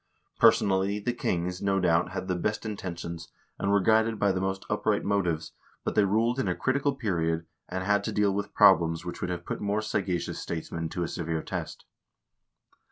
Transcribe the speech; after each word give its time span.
Personally 0.39 0.99
the 0.99 1.13
kings, 1.13 1.61
no 1.61 1.79
doubt, 1.79 2.09
had 2.09 2.27
the 2.27 2.33
best 2.35 2.65
intentions, 2.65 3.31
and 3.59 3.69
were 3.69 3.79
guided 3.81 4.17
by 4.17 4.31
the 4.31 4.41
most 4.41 4.65
upright 4.67 5.03
motives, 5.05 5.53
but 5.83 5.93
they 5.93 6.05
ruled 6.05 6.39
in 6.39 6.47
a 6.47 6.55
critical 6.55 6.95
period, 6.95 7.45
and 7.69 7.83
had 7.83 8.03
to 8.05 8.11
deal 8.11 8.33
with 8.33 8.51
problems 8.55 9.05
which 9.05 9.21
would 9.21 9.29
have 9.29 9.45
put 9.45 9.61
more 9.61 9.83
sagacious 9.83 10.39
statesmen 10.39 10.89
to 10.89 11.03
a 11.03 11.07
severe 11.07 11.43
test. 11.43 11.85